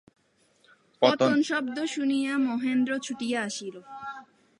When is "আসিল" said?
3.43-3.75